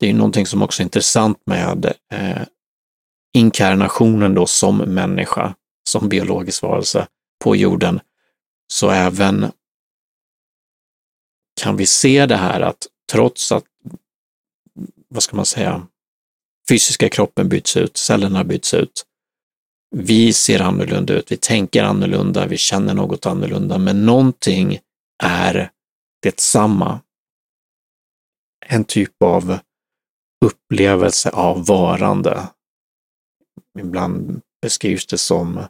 det 0.00 0.11
är 0.11 0.14
någonting 0.14 0.47
som 0.47 0.62
också 0.62 0.83
är 0.83 0.85
intressant 0.85 1.38
med 1.47 1.92
eh, 2.12 2.42
inkarnationen 3.35 4.35
då 4.35 4.47
som 4.47 4.78
människa, 4.78 5.54
som 5.88 6.09
biologisk 6.09 6.62
varelse 6.62 7.07
på 7.45 7.57
jorden. 7.57 8.00
Så 8.73 8.90
även 8.90 9.52
kan 11.61 11.76
vi 11.76 11.87
se 11.87 12.26
det 12.26 12.37
här 12.37 12.61
att 12.61 12.87
trots 13.12 13.52
att, 13.52 13.64
vad 15.12 15.23
ska 15.23 15.37
man 15.37 15.47
säga, 15.47 15.87
fysiska 16.69 17.09
kroppen 17.09 17.49
byts 17.49 17.76
ut, 17.76 17.97
cellerna 17.97 18.45
byts 18.45 18.75
ut, 18.75 19.07
vi 19.97 20.33
ser 20.33 20.61
annorlunda 20.61 21.14
ut, 21.14 21.33
vi 21.33 21.37
tänker 21.37 21.83
annorlunda, 21.83 22.47
vi 22.47 22.57
känner 22.59 22.95
något 22.95 23.26
annorlunda, 23.26 23.78
men 23.78 24.07
någonting 24.07 24.78
är 25.23 25.71
detsamma. 26.23 27.00
En 28.66 28.85
typ 28.85 29.23
av 29.23 29.59
upplevelse 30.45 31.31
av 31.31 31.66
varande. 31.66 32.49
Ibland 33.78 34.40
beskrivs 34.62 35.07
det 35.07 35.19
som, 35.19 35.64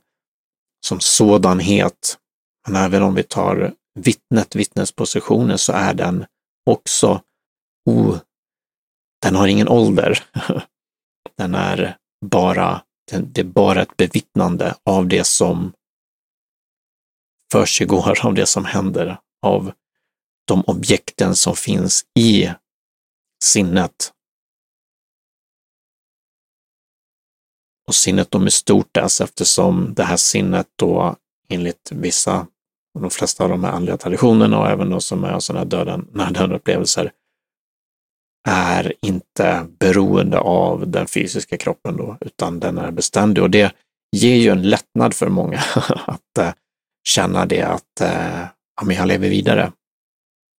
som 0.87 1.01
sådanhet. 1.01 2.19
Men 2.67 2.77
även 2.77 3.03
om 3.03 3.15
vi 3.15 3.23
tar 3.23 3.75
vittnet, 3.95 4.57
vittnespositionen, 4.57 5.59
så 5.59 5.73
är 5.73 5.95
den 5.95 6.27
också. 6.71 7.23
Den 9.23 9.35
har 9.35 9.47
ingen 9.49 9.69
ålder. 9.69 10.19
Den 11.37 11.55
är 11.55 11.97
bara, 12.27 12.83
det 13.11 13.41
är 13.41 13.45
bara 13.45 13.83
ett 13.83 13.97
bevittnande 13.97 14.75
av 14.85 15.09
det 15.09 15.27
som 15.27 15.73
försiggår, 17.53 18.27
av 18.27 18.35
det 18.35 18.47
som 18.47 18.65
händer, 18.65 19.19
av 19.43 19.73
de 20.45 20.63
objekten 20.67 21.37
som 21.37 21.57
finns 21.57 22.05
i 22.19 22.51
sinnet 23.45 24.13
Och 27.87 27.95
sinnet 27.95 28.31
då 28.31 28.39
med 28.39 28.53
stort 28.53 28.97
S 28.97 29.21
eftersom 29.21 29.95
det 29.95 30.05
här 30.05 30.17
sinnet 30.17 30.67
då 30.77 31.17
enligt 31.49 31.93
vissa, 31.93 32.47
och 32.95 33.01
de 33.01 33.11
flesta 33.11 33.45
av 33.45 33.51
de 33.51 33.65
här 33.65 33.73
andliga 33.73 33.97
traditionerna 33.97 34.59
och 34.59 34.67
även 34.67 34.91
de 34.91 35.01
som 35.01 35.25
är 35.25 35.39
sådana 35.39 35.65
döden, 35.65 36.09
nära 36.13 36.57
upplevelser 36.57 37.13
är 38.49 38.93
inte 39.03 39.67
beroende 39.79 40.39
av 40.39 40.89
den 40.89 41.07
fysiska 41.07 41.57
kroppen 41.57 41.97
då, 41.97 42.17
utan 42.21 42.61
den 42.61 42.79
är 42.79 42.91
beständig. 42.91 43.43
Och 43.43 43.51
det 43.51 43.73
ger 44.17 44.37
ju 44.37 44.49
en 44.49 44.63
lättnad 44.63 45.15
för 45.15 45.29
många 45.29 45.59
att 46.07 46.39
eh, 46.39 46.53
känna 47.09 47.47
det 47.47 47.63
att 47.63 48.01
eh, 48.01 48.41
ja, 48.77 48.85
men 48.85 48.97
jag 48.97 49.09
lever 49.09 49.29
vidare. 49.29 49.73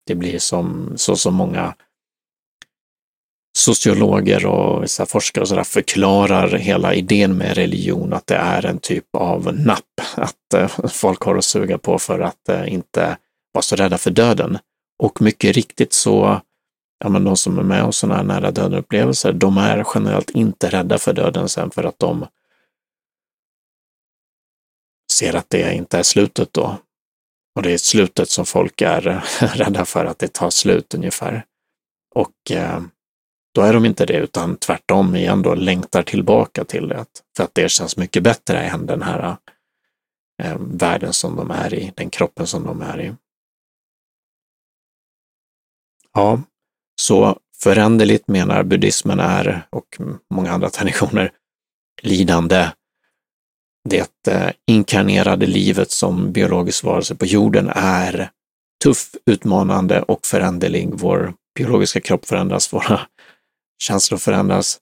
Det 0.07 0.15
blir 0.15 0.39
som 0.39 0.93
så 0.95 1.15
som 1.15 1.33
många 1.33 1.75
sociologer 3.57 4.45
och 4.45 4.83
vissa 4.83 5.05
forskare 5.05 5.41
och 5.41 5.47
så 5.47 5.55
där 5.55 5.63
förklarar 5.63 6.57
hela 6.57 6.93
idén 6.93 7.37
med 7.37 7.55
religion, 7.57 8.13
att 8.13 8.27
det 8.27 8.35
är 8.35 8.65
en 8.65 8.79
typ 8.79 9.15
av 9.17 9.55
napp, 9.55 10.01
att 10.15 10.53
eh, 10.55 10.67
folk 10.89 11.21
har 11.21 11.35
att 11.35 11.45
suga 11.45 11.77
på 11.77 11.99
för 11.99 12.19
att 12.19 12.49
inte 12.67 13.17
vara 13.53 13.61
så 13.61 13.75
rädda 13.75 13.97
för 13.97 14.11
döden. 14.11 14.57
Och 15.03 15.21
mycket 15.21 15.55
riktigt 15.55 15.93
så, 15.93 16.41
ja 17.03 17.09
men 17.09 17.23
de 17.23 17.37
som 17.37 17.59
är 17.59 17.63
med 17.63 17.83
om 17.83 17.93
sådana 17.93 18.15
här 18.15 18.23
nära 18.23 18.51
döden-upplevelser, 18.51 19.33
de 19.33 19.57
är 19.57 19.85
generellt 19.95 20.29
inte 20.29 20.69
rädda 20.69 20.97
för 20.97 21.13
döden 21.13 21.49
sen 21.49 21.71
för 21.71 21.83
att 21.83 21.99
de 21.99 22.27
ser 25.11 25.35
att 25.35 25.49
det 25.49 25.73
inte 25.73 25.97
är 25.97 26.03
slutet 26.03 26.53
då. 26.53 26.77
Och 27.55 27.61
det 27.61 27.73
är 27.73 27.77
slutet 27.77 28.29
som 28.29 28.45
folk 28.45 28.81
är 28.81 29.01
rädda 29.55 29.85
för, 29.85 30.05
att 30.05 30.19
det 30.19 30.33
tar 30.33 30.49
slut 30.49 30.93
ungefär. 30.93 31.45
Och 32.15 32.51
eh, 32.51 32.81
då 33.53 33.61
är 33.61 33.73
de 33.73 33.85
inte 33.85 34.05
det, 34.05 34.17
utan 34.17 34.57
tvärtom 34.57 35.15
igen 35.15 35.41
då 35.41 35.55
längtar 35.55 36.03
tillbaka 36.03 36.63
till 36.63 36.87
det. 36.87 37.05
För 37.37 37.43
att 37.43 37.55
det 37.55 37.71
känns 37.71 37.97
mycket 37.97 38.23
bättre 38.23 38.59
än 38.59 38.85
den 38.85 39.01
här 39.01 39.37
eh, 40.43 40.57
världen 40.59 41.13
som 41.13 41.35
de 41.35 41.51
är 41.51 41.73
i, 41.73 41.93
den 41.95 42.09
kroppen 42.09 42.47
som 42.47 42.63
de 42.63 42.81
är 42.81 43.01
i. 43.01 43.13
Ja, 46.13 46.41
så 47.01 47.37
föränderligt 47.57 48.27
menar 48.27 48.63
buddhismen 48.63 49.19
är, 49.19 49.67
och 49.69 49.97
många 50.33 50.51
andra 50.51 50.69
traditioner, 50.69 51.31
lidande. 52.01 52.71
Det 53.89 54.27
eh, 54.27 54.49
inkarnerade 54.67 55.45
livet 55.45 55.91
som 55.91 56.31
biologisk 56.31 56.83
varelse 56.83 57.15
på 57.15 57.25
jorden 57.25 57.71
är 57.75 58.29
tuff, 58.83 59.09
utmanande 59.25 60.01
och 60.01 60.25
föränderlig. 60.25 60.89
Vår 60.93 61.33
biologiska 61.55 62.01
kropp 62.01 62.25
förändras, 62.25 62.73
våra 62.73 63.01
känslor 63.83 64.17
förändras, 64.17 64.79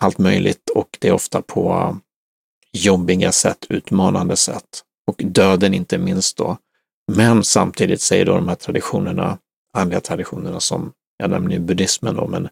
allt 0.00 0.18
möjligt 0.18 0.70
och 0.74 0.98
det 1.00 1.08
är 1.08 1.12
ofta 1.12 1.42
på 1.42 1.96
jobbiga 2.72 3.32
sätt, 3.32 3.66
utmanande 3.68 4.36
sätt 4.36 4.82
och 5.06 5.16
döden 5.24 5.74
inte 5.74 5.98
minst 5.98 6.36
då. 6.36 6.56
Men 7.12 7.44
samtidigt 7.44 8.00
säger 8.00 8.24
då 8.26 8.34
de 8.34 8.48
här 8.48 8.54
traditionerna, 8.54 9.38
andliga 9.76 10.00
traditionerna 10.00 10.60
som 10.60 10.92
jag 11.16 11.30
nämner 11.30 11.52
ju 11.52 11.58
buddhismen 11.58 12.14
då, 12.14 12.26
men 12.26 12.48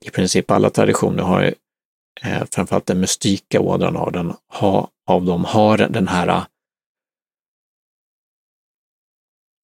i 0.00 0.10
princip 0.10 0.50
alla 0.50 0.70
traditioner 0.70 1.22
har 1.22 1.54
eh, 2.22 2.44
framförallt 2.52 2.86
den 2.86 3.00
mystika 3.00 3.60
ådran 3.60 3.96
av, 3.96 4.12
den, 4.12 4.34
ha, 4.48 4.90
av 5.06 5.24
dem 5.24 5.44
har 5.44 5.78
den 5.78 6.08
här 6.08 6.28
eh, 6.28 6.44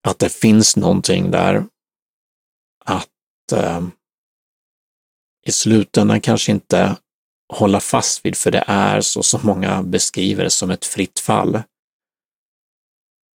att 0.07 0.19
det 0.19 0.33
finns 0.33 0.77
någonting 0.77 1.31
där, 1.31 1.65
att 2.85 3.53
eh, 3.53 3.87
i 5.47 5.53
slutändan 5.53 6.21
kanske 6.21 6.53
inte 6.53 6.97
hålla 7.53 7.81
fast 7.81 8.25
vid, 8.25 8.37
för 8.37 8.51
det 8.51 8.65
är 8.67 9.01
så 9.01 9.23
som 9.23 9.41
många 9.45 9.83
beskriver 9.83 10.45
det 10.45 10.51
som 10.51 10.71
ett 10.71 10.85
fritt 10.85 11.19
fall. 11.19 11.63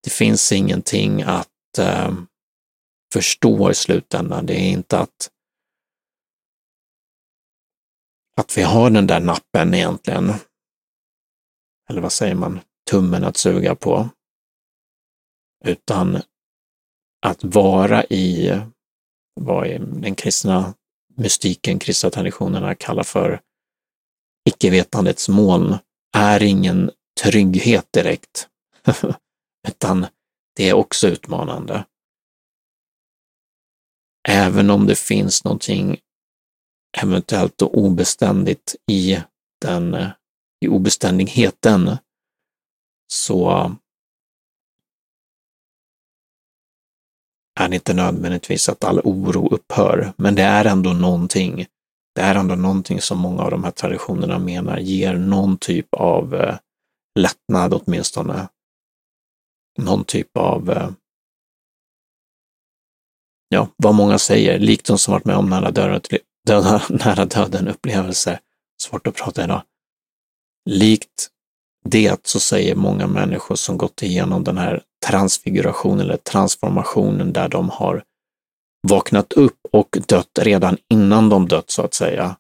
Det 0.05 0.11
finns 0.11 0.53
ingenting 0.53 1.23
att 1.23 1.79
eh, 1.79 2.13
förstå 3.13 3.71
i 3.71 3.75
slutändan. 3.75 4.47
Det 4.47 4.55
är 4.55 4.71
inte 4.71 4.99
att, 4.99 5.31
att 8.37 8.59
vi 8.59 8.63
har 8.63 8.91
den 8.91 9.07
där 9.07 9.21
nappen 9.21 9.75
egentligen. 9.75 10.33
Eller 11.91 12.01
vad 12.01 12.13
säger 12.13 12.35
man? 12.35 12.61
Tummen 12.91 13.25
att 13.25 13.37
suga 13.37 13.75
på. 13.75 14.09
Utan 15.65 16.23
att 17.27 17.45
vara 17.45 18.05
i 18.05 18.61
vad 19.35 19.69
den 19.81 20.15
kristna 20.15 20.75
mystiken, 21.17 21.79
kristna 21.79 22.11
traditionerna 22.11 22.75
kallar 22.75 23.03
för 23.03 23.41
icke-vetandets 24.49 25.29
moln, 25.29 25.77
är 26.17 26.43
ingen 26.43 26.91
trygghet 27.23 27.87
direkt, 27.93 28.49
utan 29.69 30.07
det 30.57 30.69
är 30.69 30.75
också 30.75 31.09
utmanande. 31.09 31.85
Även 34.31 34.71
om 34.71 34.87
det 34.87 34.99
finns 34.99 35.45
någonting 35.45 35.99
eventuellt 37.03 37.63
och 37.63 37.79
obeständigt 37.79 38.77
i 38.91 39.19
den, 39.61 39.97
i 40.61 40.69
obeständigheten, 40.69 41.97
så 43.13 43.51
är 47.61 47.69
det 47.69 47.75
inte 47.75 47.95
nödvändigtvis 47.95 48.69
att 48.69 48.85
all 48.85 49.01
oro 49.05 49.49
upphör, 49.49 50.13
men 50.17 50.35
det 50.35 50.43
är 50.43 50.65
ändå 50.65 50.93
någonting. 50.93 51.67
Det 52.15 52.21
är 52.21 52.35
ändå 52.35 52.55
någonting 52.55 53.01
som 53.01 53.19
många 53.19 53.43
av 53.43 53.51
de 53.51 53.65
här 53.65 53.71
traditionerna 53.71 54.39
menar 54.39 54.79
ger 54.79 55.15
någon 55.15 55.57
typ 55.59 55.95
av 55.95 56.35
eh, 56.35 56.57
lättnad 57.19 57.75
åtminstone. 57.75 58.49
Någon 59.79 60.05
typ 60.05 60.37
av, 60.37 60.71
eh, 60.71 60.91
ja, 63.49 63.69
vad 63.77 63.95
många 63.95 64.19
säger, 64.19 64.59
likt 64.59 64.87
de 64.87 64.99
som 64.99 65.13
varit 65.13 65.25
med 65.25 65.37
om 65.37 65.51
nära 65.51 65.71
döden, 65.71 66.01
nära 66.89 67.25
döden 67.25 67.69
upplevelser, 67.69 68.39
Svårt 68.83 69.07
att 69.07 69.15
prata 69.15 69.45
idag. 69.45 69.63
Likt 70.71 71.29
det 71.85 72.27
så 72.27 72.41
säger 72.41 72.75
många 72.75 73.07
människor 73.07 73.55
som 73.55 73.79
gått 73.79 74.03
igenom 74.03 74.45
den 74.45 74.59
här 74.59 74.83
transfigurationen 75.07 76.01
eller 76.01 76.17
transformationen 76.17 77.33
där 77.33 77.49
de 77.49 77.71
har 77.71 78.05
vaknat 78.89 79.33
upp 79.33 79.59
och 79.73 79.99
dött 80.07 80.39
redan 80.41 80.77
innan 80.91 81.29
de 81.29 81.49
dött 81.49 81.71
så 81.71 81.83
att 81.83 81.95
säga. 81.95 82.37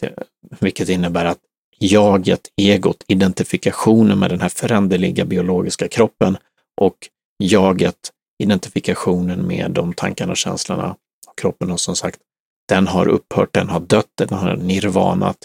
Det, 0.00 0.14
vilket 0.60 0.88
innebär 0.88 1.24
att 1.24 1.38
jaget, 1.78 2.40
egot, 2.56 3.04
identifikationen 3.06 4.18
med 4.18 4.30
den 4.30 4.40
här 4.40 4.48
föränderliga 4.48 5.24
biologiska 5.24 5.88
kroppen 5.88 6.36
och 6.80 6.96
jaget, 7.38 8.12
identifikationen 8.38 9.46
med 9.46 9.70
de 9.70 9.94
tankarna 9.94 10.30
och 10.32 10.36
känslorna 10.36 10.96
och 11.26 11.38
kroppen 11.38 11.70
och 11.70 11.80
som 11.80 11.96
sagt, 11.96 12.20
den 12.68 12.86
har 12.86 13.08
upphört, 13.08 13.52
den 13.52 13.68
har 13.68 13.80
dött, 13.80 14.10
den 14.14 14.28
har 14.28 14.56
nirvanat. 14.56 15.36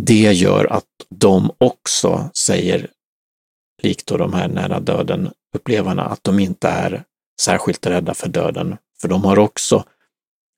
Det 0.00 0.32
gör 0.32 0.72
att 0.72 0.84
de 1.08 1.50
också 1.58 2.30
säger, 2.34 2.90
likt 3.82 4.06
då 4.06 4.16
de 4.16 4.32
här 4.32 4.48
nära 4.48 4.80
döden 4.80 5.30
upplevarna, 5.54 6.02
att 6.04 6.24
de 6.24 6.38
inte 6.38 6.68
är 6.68 7.04
särskilt 7.40 7.86
rädda 7.86 8.14
för 8.14 8.28
döden, 8.28 8.76
för 9.00 9.08
de 9.08 9.24
har 9.24 9.38
också 9.38 9.84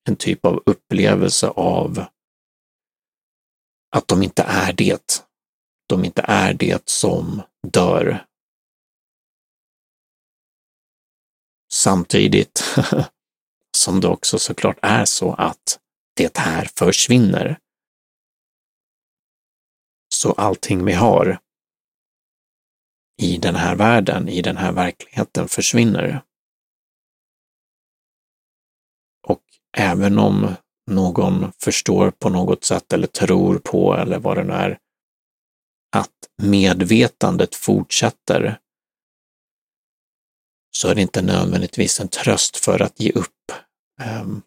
en 0.09 0.16
typ 0.16 0.45
av 0.45 0.62
upplevelse 0.66 1.49
av 1.49 2.04
att 3.97 4.09
de 4.09 4.23
inte 4.23 4.42
är 4.42 4.73
det. 4.73 5.25
De 5.88 6.04
inte 6.04 6.23
är 6.25 6.54
det 6.54 6.88
som 6.88 7.42
dör. 7.66 8.25
Samtidigt 11.78 12.64
som 13.76 14.00
det 14.00 14.08
också 14.08 14.38
såklart 14.38 14.78
är 14.82 15.04
så 15.04 15.35
att 15.35 15.78
det 16.16 16.37
här 16.38 16.68
försvinner. 16.76 17.58
Så 20.14 20.32
allting 20.32 20.85
vi 20.85 20.92
har 20.92 21.38
i 23.23 23.38
den 23.38 23.54
här 23.54 23.76
världen, 23.76 24.28
i 24.28 24.42
den 24.42 24.56
här 24.56 24.73
verkligheten 24.73 25.49
försvinner. 25.49 26.23
Och 29.26 29.42
även 29.76 30.18
om 30.18 30.54
någon 30.90 31.52
förstår 31.58 32.11
på 32.11 32.28
något 32.28 32.64
sätt 32.64 32.92
eller 32.92 33.06
tror 33.06 33.58
på 33.58 33.94
eller 33.94 34.18
vad 34.18 34.37
det 34.37 34.44
nu 34.44 34.52
är, 34.52 34.78
att 35.97 36.42
medvetandet 36.42 37.54
fortsätter, 37.54 38.61
så 40.70 40.88
är 40.88 40.94
det 40.94 41.02
inte 41.02 41.22
nödvändigtvis 41.22 42.00
en 42.00 42.08
tröst 42.08 42.56
för 42.56 42.82
att 42.82 43.00
ge 43.00 43.12
upp 43.12 43.52
ehm, 44.00 44.42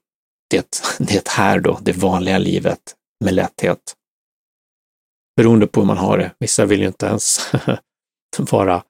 det, 0.49 0.83
det 0.99 1.27
här 1.27 1.59
då, 1.59 1.79
det 1.81 1.97
vanliga 1.97 2.37
livet 2.37 2.95
med 3.23 3.33
lätthet. 3.33 3.95
Beroende 5.35 5.67
på 5.67 5.79
hur 5.79 5.87
man 5.87 5.97
har 5.97 6.17
det. 6.17 6.31
Vissa 6.39 6.65
vill 6.65 6.81
ju 6.81 6.87
inte 6.87 7.05
ens 7.05 7.39
vara, 8.37 8.83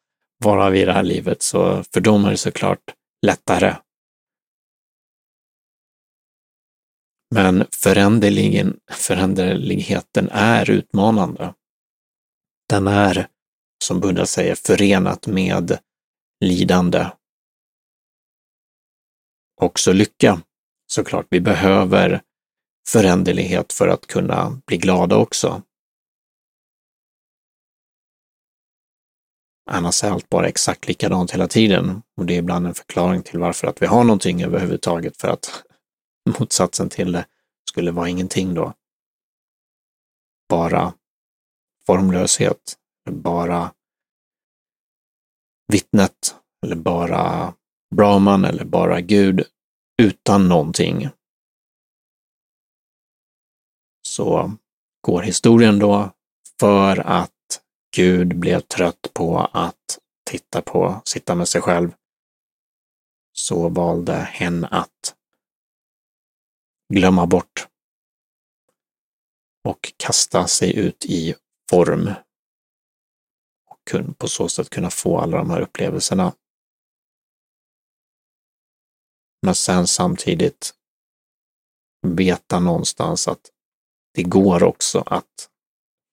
vara 0.43 0.69
vid 0.69 0.87
det 0.87 0.93
här 0.93 1.03
livet, 1.03 1.43
så 1.43 1.83
för 1.93 2.01
dem 2.01 2.25
är 2.25 2.31
det 2.31 2.37
såklart 2.37 2.93
lättare 3.25 3.75
Men 7.35 7.65
föränderligheten 8.89 10.29
är 10.31 10.69
utmanande. 10.69 11.53
Den 12.69 12.87
är, 12.87 13.27
som 13.83 13.99
Buddha 13.99 14.25
säger, 14.25 14.55
förenat 14.55 15.27
med 15.27 15.77
lidande. 16.45 17.05
Också 19.61 19.93
lycka, 19.93 20.41
såklart. 20.87 21.25
Vi 21.29 21.41
behöver 21.41 22.21
föränderlighet 22.87 23.73
för 23.73 23.87
att 23.87 24.07
kunna 24.07 24.61
bli 24.65 24.77
glada 24.77 25.17
också. 25.17 25.61
Annars 29.69 30.03
är 30.03 30.11
allt 30.11 30.29
bara 30.29 30.47
exakt 30.47 30.87
likadant 30.87 31.31
hela 31.31 31.47
tiden 31.47 32.01
och 32.17 32.25
det 32.25 32.33
är 32.33 32.37
ibland 32.37 32.67
en 32.67 32.73
förklaring 32.73 33.23
till 33.23 33.39
varför 33.39 33.67
att 33.67 33.81
vi 33.81 33.85
har 33.85 34.03
någonting 34.03 34.43
överhuvudtaget 34.43 35.21
för 35.21 35.27
att 35.27 35.63
motsatsen 36.39 36.89
till 36.89 37.11
det 37.11 37.25
skulle 37.69 37.91
vara 37.91 38.09
ingenting 38.09 38.53
då. 38.53 38.73
Bara 40.49 40.93
formlöshet, 41.85 42.77
bara 43.09 43.73
vittnet, 45.67 46.35
eller 46.65 46.75
bara 46.75 47.53
Brahman 47.95 48.45
eller 48.45 48.65
bara 48.65 49.01
Gud 49.01 49.43
utan 50.01 50.47
någonting. 50.47 51.09
Så 54.07 54.51
går 55.01 55.21
historien 55.21 55.79
då 55.79 56.11
för 56.59 56.97
att 56.97 57.31
Gud 57.95 58.39
blev 58.39 58.59
trött 58.59 59.11
på 59.13 59.39
att 59.39 59.99
titta 60.29 60.61
på, 60.61 61.01
sitta 61.05 61.35
med 61.35 61.47
sig 61.47 61.61
själv, 61.61 61.91
så 63.33 63.69
valde 63.69 64.15
hen 64.15 64.65
att 64.65 65.15
glömma 66.93 67.25
bort 67.25 67.67
och 69.63 69.93
kasta 69.97 70.47
sig 70.47 70.77
ut 70.77 71.05
i 71.05 71.35
form 71.69 72.09
och 73.69 74.17
på 74.17 74.27
så 74.27 74.49
sätt 74.49 74.69
kunna 74.69 74.89
få 74.89 75.19
alla 75.19 75.37
de 75.37 75.49
här 75.49 75.61
upplevelserna. 75.61 76.33
Men 79.41 79.55
sen 79.55 79.87
samtidigt 79.87 80.73
veta 82.07 82.59
någonstans 82.59 83.27
att 83.27 83.51
det 84.13 84.23
går 84.23 84.63
också 84.63 85.03
att 85.05 85.49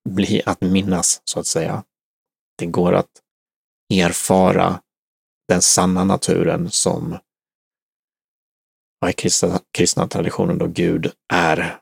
bli, 0.08 0.42
att 0.46 0.60
minnas, 0.60 1.22
så 1.24 1.40
att 1.40 1.46
säga. 1.46 1.84
Det 2.58 2.66
går 2.66 2.92
att 2.92 3.22
erfara 3.94 4.82
den 5.48 5.62
sanna 5.62 6.04
naturen 6.04 6.70
som 6.70 7.18
vad 8.98 9.10
i 9.10 9.12
kristna, 9.12 9.60
kristna 9.70 10.08
traditionen 10.08 10.58
då 10.58 10.66
Gud 10.66 11.12
är. 11.32 11.80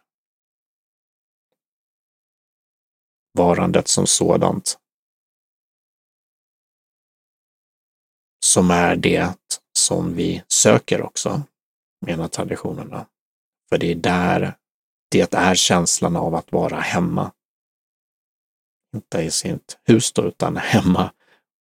Varandet 3.38 3.88
som 3.88 4.06
sådant. 4.06 4.78
Som 8.44 8.70
är 8.70 8.96
det 8.96 9.34
som 9.86 10.14
vi 10.14 10.42
söker 10.48 11.02
också, 11.02 11.42
menar 12.06 12.28
traditionerna. 12.28 13.06
För 13.68 13.78
det 13.78 13.90
är 13.90 13.94
där, 13.94 14.56
det 15.10 15.34
är 15.34 15.54
känslan 15.54 16.16
av 16.16 16.34
att 16.34 16.52
vara 16.52 16.80
hemma. 16.80 17.32
Inte 18.94 19.18
i 19.18 19.30
sitt 19.30 19.78
hus 19.84 20.12
då, 20.12 20.24
utan 20.24 20.56
hemma, 20.56 21.12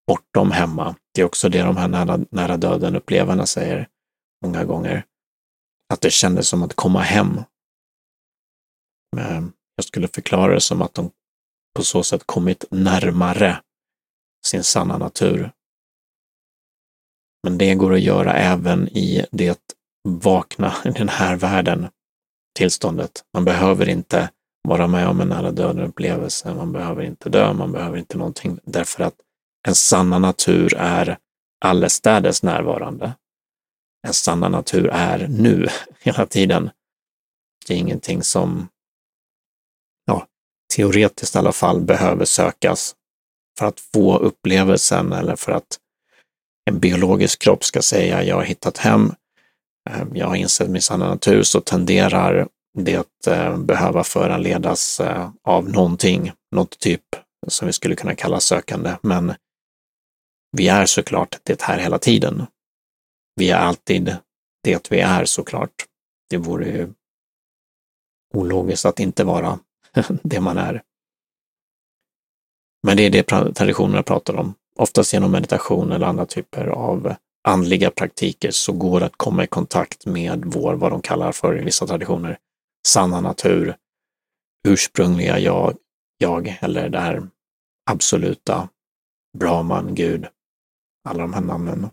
bortom 0.07 0.51
hemma. 0.51 0.95
Det 1.13 1.21
är 1.21 1.25
också 1.25 1.49
det 1.49 1.61
de 1.61 1.77
här 1.77 1.87
nära, 1.87 2.19
nära 2.31 2.57
döden-upplevarna 2.57 3.45
säger 3.45 3.89
många 4.45 4.63
gånger 4.63 5.05
att 5.93 6.01
det 6.01 6.11
kändes 6.11 6.47
som 6.47 6.63
att 6.63 6.73
komma 6.73 7.01
hem. 7.01 7.43
Jag 9.75 9.85
skulle 9.85 10.07
förklara 10.07 10.53
det 10.53 10.61
som 10.61 10.81
att 10.81 10.93
de 10.93 11.11
på 11.75 11.83
så 11.83 12.03
sätt 12.03 12.23
kommit 12.25 12.65
närmare 12.71 13.61
sin 14.45 14.63
sanna 14.63 14.97
natur. 14.97 15.51
Men 17.45 17.57
det 17.57 17.75
går 17.75 17.93
att 17.93 18.01
göra 18.01 18.33
även 18.33 18.87
i 18.87 19.25
det 19.31 19.75
vakna, 20.07 20.73
i 20.85 20.89
den 20.89 21.09
här 21.09 21.35
världen, 21.35 21.87
tillståndet. 22.55 23.23
Man 23.33 23.45
behöver 23.45 23.89
inte 23.89 24.29
vara 24.67 24.87
med 24.87 25.07
om 25.07 25.21
en 25.21 25.27
nära 25.27 25.51
döden 25.51 25.83
upplevelse, 25.83 26.53
man 26.53 26.71
behöver 26.71 27.03
inte 27.03 27.29
dö, 27.29 27.53
man 27.53 27.71
behöver 27.71 27.97
inte 27.97 28.17
någonting, 28.17 28.59
därför 28.63 29.03
att 29.03 29.15
en 29.67 29.75
sanna 29.75 30.19
natur 30.19 30.75
är 30.77 31.17
allestädes 31.65 32.43
närvarande 32.43 33.13
en 34.05 34.13
sanna 34.13 34.49
natur 34.49 34.89
är 34.93 35.27
nu, 35.27 35.67
hela 35.99 36.25
tiden. 36.25 36.69
Det 37.67 37.73
är 37.73 37.77
ingenting 37.77 38.23
som, 38.23 38.67
ja, 40.05 40.27
teoretiskt 40.75 41.35
i 41.35 41.37
alla 41.37 41.51
fall, 41.51 41.81
behöver 41.81 42.25
sökas 42.25 42.95
för 43.57 43.65
att 43.65 43.79
få 43.79 44.17
upplevelsen 44.17 45.13
eller 45.13 45.35
för 45.35 45.51
att 45.51 45.77
en 46.65 46.79
biologisk 46.79 47.41
kropp 47.41 47.63
ska 47.63 47.81
säga 47.81 48.23
jag 48.23 48.35
har 48.35 48.43
hittat 48.43 48.77
hem, 48.77 49.11
eh, 49.89 50.03
jag 50.13 50.27
har 50.27 50.35
insett 50.35 50.69
min 50.69 50.81
sanna 50.81 51.07
natur, 51.07 51.43
så 51.43 51.61
tenderar 51.61 52.47
det 52.77 52.95
att 52.95 53.27
eh, 53.27 53.57
behöva 53.57 54.03
föranledas 54.03 54.99
eh, 54.99 55.31
av 55.43 55.69
någonting, 55.69 56.31
något 56.55 56.79
typ 56.79 57.03
som 57.47 57.65
vi 57.65 57.73
skulle 57.73 57.95
kunna 57.95 58.15
kalla 58.15 58.39
sökande. 58.39 58.97
Men 59.01 59.33
vi 60.51 60.67
är 60.67 60.85
såklart 60.85 61.39
det 61.43 61.61
här 61.61 61.77
hela 61.77 61.99
tiden. 61.99 62.47
Vi 63.35 63.49
är 63.49 63.57
alltid 63.57 64.17
det 64.63 64.91
vi 64.91 64.99
är 64.99 65.25
såklart. 65.25 65.85
Det 66.29 66.37
vore 66.37 66.65
ju 66.65 66.93
ologiskt 68.33 68.85
att 68.85 68.99
inte 68.99 69.23
vara 69.23 69.59
det 70.23 70.39
man 70.39 70.57
är. 70.57 70.81
Men 72.83 72.97
det 72.97 73.03
är 73.03 73.09
det 73.09 73.53
traditionerna 73.53 74.03
pratar 74.03 74.35
om. 74.35 74.53
Oftast 74.79 75.13
genom 75.13 75.31
meditation 75.31 75.91
eller 75.91 76.07
andra 76.07 76.25
typer 76.25 76.67
av 76.67 77.15
andliga 77.47 77.91
praktiker 77.91 78.51
så 78.51 78.71
går 78.71 78.99
det 78.99 79.05
att 79.05 79.17
komma 79.17 79.43
i 79.43 79.47
kontakt 79.47 80.05
med 80.05 80.45
vår, 80.45 80.73
vad 80.73 80.91
de 80.91 81.01
kallar 81.01 81.31
för 81.31 81.61
i 81.61 81.63
vissa 81.63 81.87
traditioner, 81.87 82.37
sanna 82.87 83.21
natur, 83.21 83.75
ursprungliga 84.67 85.39
jag, 85.39 85.77
jag 86.17 86.57
eller 86.61 86.89
det 86.89 86.99
här 86.99 87.27
absoluta 87.91 88.69
Brahman, 89.37 89.95
Gud, 89.95 90.27
alla 91.09 91.21
de 91.21 91.33
här 91.33 91.41
namnen, 91.41 91.89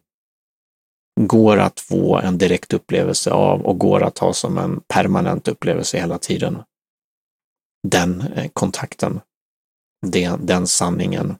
går 1.21 1.57
att 1.57 1.81
få 1.81 2.16
en 2.18 2.38
direkt 2.38 2.73
upplevelse 2.73 3.31
av 3.31 3.62
och 3.62 3.79
går 3.79 4.03
att 4.03 4.18
ha 4.18 4.33
som 4.33 4.59
en 4.59 4.81
permanent 4.88 5.49
upplevelse 5.49 5.99
hela 5.99 6.18
tiden. 6.18 6.62
Den 7.88 8.21
eh, 8.21 8.51
kontakten, 8.53 9.21
den, 10.07 10.47
den 10.47 10.66
sanningen, 10.66 11.37